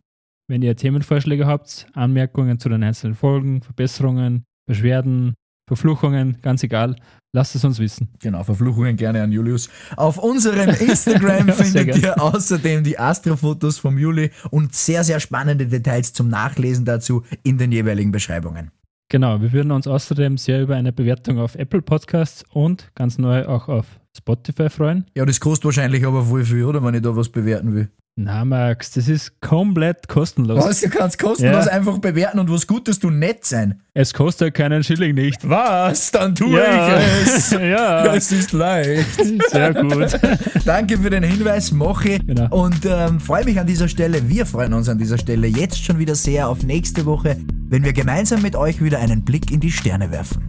[0.47, 5.33] Wenn ihr Themenvorschläge habt, Anmerkungen zu den einzelnen Folgen, Verbesserungen, Beschwerden,
[5.67, 6.95] Verfluchungen, ganz egal,
[7.33, 8.09] lasst es uns wissen.
[8.21, 9.69] Genau, Verfluchungen gerne an Julius.
[9.95, 15.67] Auf unserem Instagram Ja, findet ihr außerdem die Astrofotos vom Juli und sehr, sehr spannende
[15.67, 18.71] Details zum Nachlesen dazu in den jeweiligen Beschreibungen.
[19.09, 23.45] Genau, wir würden uns außerdem sehr über eine Bewertung auf Apple Podcasts und ganz neu
[23.45, 23.85] auch auf
[24.17, 25.05] Spotify freuen.
[25.15, 26.83] Ja, das kostet wahrscheinlich aber voll viel, oder?
[26.83, 27.89] Wenn ich da was bewerten will.
[28.15, 30.63] Na, Max, das ist komplett kostenlos.
[30.63, 30.81] Was?
[30.81, 31.71] Du kannst kostenlos Ja.
[31.71, 33.81] einfach bewerten und was Gutes du nett sein.
[33.95, 35.49] Es kostet keinen Schilling nicht.
[35.49, 36.11] Was?
[36.11, 36.99] Dann tue Ja.
[36.99, 37.49] ich es.
[37.51, 39.07] ja, Es ist leicht.
[39.49, 40.19] sehr gut.
[40.65, 42.19] Danke für den Hinweis, Mochi.
[42.19, 42.55] Genau.
[42.55, 45.97] Und ähm, freue mich an dieser Stelle, wir freuen uns an dieser Stelle jetzt schon
[45.97, 47.37] wieder sehr auf nächste Woche,
[47.69, 50.43] wenn wir gemeinsam mit euch wieder einen Blick in die Sterne werfen.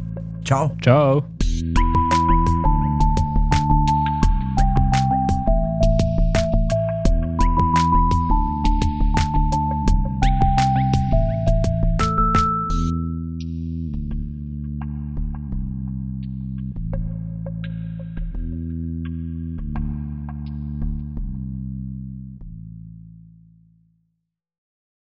[0.45, 0.77] Ciao.
[0.83, 1.25] Ciao.